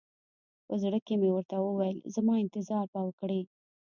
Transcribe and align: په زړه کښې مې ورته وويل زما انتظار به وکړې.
په 0.67 0.73
زړه 0.81 0.97
کښې 1.05 1.15
مې 1.21 1.29
ورته 1.33 1.55
وويل 1.59 1.97
زما 2.15 2.33
انتظار 2.43 2.85
به 2.93 2.99
وکړې. 3.05 3.41